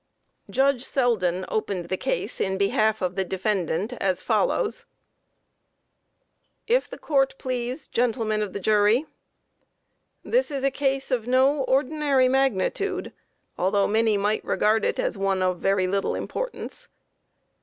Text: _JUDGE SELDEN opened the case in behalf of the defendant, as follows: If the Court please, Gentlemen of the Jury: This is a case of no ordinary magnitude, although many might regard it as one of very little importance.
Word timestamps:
_JUDGE 0.51 0.83
SELDEN 0.83 1.45
opened 1.47 1.85
the 1.85 1.95
case 1.95 2.41
in 2.41 2.57
behalf 2.57 3.03
of 3.03 3.15
the 3.15 3.23
defendant, 3.23 3.93
as 4.01 4.19
follows: 4.23 4.87
If 6.65 6.89
the 6.89 6.97
Court 6.97 7.35
please, 7.37 7.87
Gentlemen 7.87 8.41
of 8.41 8.53
the 8.53 8.59
Jury: 8.59 9.05
This 10.23 10.49
is 10.49 10.63
a 10.63 10.71
case 10.71 11.11
of 11.11 11.27
no 11.27 11.61
ordinary 11.65 12.27
magnitude, 12.27 13.13
although 13.59 13.85
many 13.87 14.17
might 14.17 14.43
regard 14.43 14.85
it 14.85 14.97
as 14.97 15.19
one 15.19 15.43
of 15.43 15.59
very 15.59 15.85
little 15.85 16.15
importance. 16.15 16.87